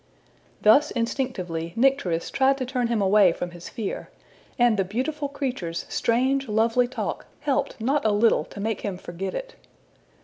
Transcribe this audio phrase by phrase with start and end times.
[0.63, 4.09] Thus instinctively Nycteris tried to turn him away from his fear;
[4.57, 9.35] and the beautiful creature's strange lovely talk helped not a little to make him forget
[9.35, 9.53] it.